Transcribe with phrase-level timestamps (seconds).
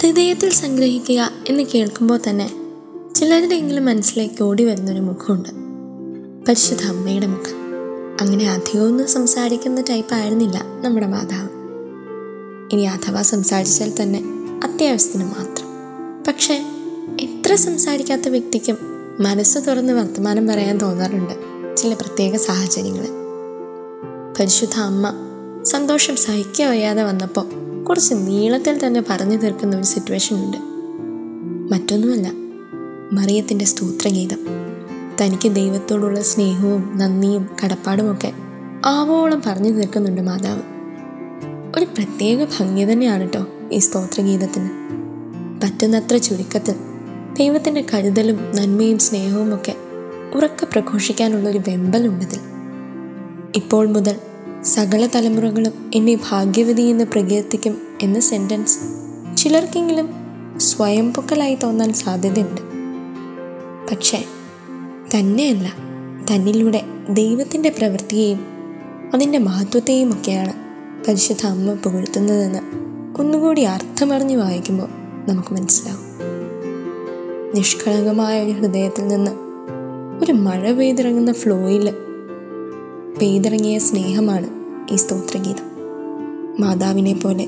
[0.00, 2.50] ഹൃദയത്തിൽ സംഗ്രഹിക്കുക എന്ന് കേൾക്കുമ്പോൾ തന്നെ
[3.16, 5.48] ചിലരുടെയെങ്കിലും മനസ്സിലേക്ക് ഓടി വരുന്നൊരു മുഖമുണ്ട്.
[6.48, 7.62] പരിശുദ്ധ അമ്മയുടെ മുഖം.
[8.20, 11.48] അങ്ങനെ അധികമൊന്നും സംസാരിക്കുന്ന ടൈപ്പ് ആയിരുന്നില്ല നമ്മുടെ മാതാവ്.
[12.72, 14.22] ഇനി അഥവാ സംസാരിച്ചാൽ തന്നെ
[14.64, 15.66] അത്യാവശ്യത്തിന് മാത്രം.
[16.28, 16.64] പക്ഷേ
[17.20, 18.78] എത്ര സംസാരിക്കാത്ത വ്യക്തിക്കും
[19.20, 21.34] മനസ്സ് തുറന്ന് വർത്തമാനം പറയാൻ തോന്നാറുണ്ട്
[21.76, 23.10] ചില പ്രത്യേക സാഹചര്യങ്ങളിൽ
[24.40, 25.14] പരിശുദ്ധ അമ്മ
[25.62, 30.56] സന്തോഷം സഹിക്കവയ്യാതെ വന്നപ്പോൾ കുറച്ച് നീളത്തിൽ തന്നെ പറഞ്ഞു തീർക്കുന്ന ഒരു സിറ്റുവേഷൻ ഉണ്ട്.
[31.72, 32.32] മറ്റൊന്നുമല്ല
[33.12, 34.38] മറിയത്തിന്റെ സ്തോത്രഗീതം
[35.20, 38.32] തനിക്ക് ദൈവത്തോടുള്ള സ്നേഹവും നന്ദിയും കടപ്പാടുമൊക്കെ
[38.86, 40.62] ആവോളം പറഞ്ഞു തീർക്കുന്നുണ്ട് മാതാവ്.
[41.78, 44.70] ഒരു പ്രത്യേക ഭംഗി തന്നെയാണ് കേട്ടോ ഈ സ്തോത്രഗീതത്തിന്.
[45.62, 46.74] പറ്റുന്നത്ര ചുരുക്കത്തിൽ
[47.38, 49.74] ദൈവത്തിന്റെ കരുതലും നന്മയും സ്നേഹവും ഒക്കെ
[50.34, 52.40] ഉറക്കെ പ്രഘോഷിക്കാനുള്ളൊരു വെമ്പലുണ്ടതിൽ.
[53.56, 54.16] ഇപ്പോൾ മുതൽ
[54.64, 58.78] സകല തലമുറകളും എന്നെ ഭാഗ്യവതി എന്ന് പ്രകീർത്തിക്കും എന്ന സെന്റൻസ്
[59.36, 60.10] ചിലർക്കെങ്കിലും
[60.56, 62.60] സ്വയം പൊക്കലായി തോന്നാൻ സാധ്യതയുണ്ട്.
[63.90, 64.24] പക്ഷേ
[65.14, 65.72] തന്നെയല്ല
[66.34, 68.40] തന്നിലൂടെ ദൈവത്തിന്റെ പ്രവൃത്തിയെയും
[69.14, 70.52] അതിന്റെ മഹത്വത്തെയും ഒക്കെയാണ്
[71.08, 72.58] പരിശുദ്ധ അമ്മ പുകഴ്ത്തുന്നതെന്ന്
[73.20, 74.88] ഒന്നുകൂടി അർത്ഥമറിഞ്ഞ് വായിക്കുമ്പോൾ
[75.28, 76.04] നമുക്ക് മനസ്സിലാവും.
[77.54, 79.30] നിഷ്കളങ്കമായ ഒരു ഹൃദയത്തിൽ നിന്ന്
[80.24, 81.94] ഒരു മഴ പെയ്തിറങ്ങുന്ന ഫ്ലോയിൽ
[83.20, 84.61] പെയ്തിറങ്ങിയ സ്നേഹമാണ്
[84.92, 85.66] ഈ സ്തോത്രഗീതം
[86.60, 87.46] മാതാവിനെ പോലെ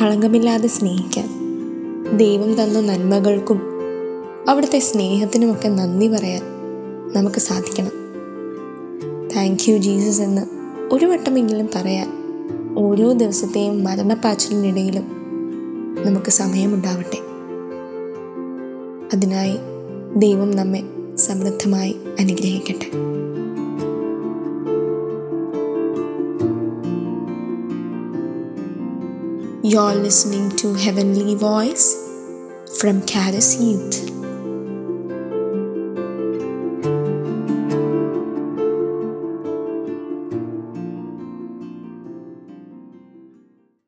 [0.00, 1.28] കളങ്കമില്ലാതെ സ്നേഹിക്കാൻ
[2.16, 3.60] ദൈവം തന്ന നന്മകൾക്കും
[4.48, 6.42] അവിടുത്തെ സ്നേഹത്തിനുമൊക്കെ നന്ദി പറയാൻ
[7.16, 7.90] നമുക്ക് സാധിക്കണം.
[9.36, 10.42] താങ്ക് യു ജീസസ് എന്ന്
[10.94, 12.08] ഒരു വട്ടമെങ്കിലും പറയാൻ
[12.78, 15.04] ഓരോ ദിവസത്തെയും മരണപ്പാച്ചിലിനിടയിലും
[16.06, 17.18] നമുക്ക് സമയമുണ്ടാവട്ടെ.
[19.16, 19.56] അതിനായി
[20.16, 20.82] ദൈവം നമ്മെ
[21.16, 22.85] സമൃദ്ധമായി അനുഗ്രഹിക്കട്ടെ.
[29.68, 31.96] You're listening to Heavenly Voice
[32.78, 34.35] from Caris Youth.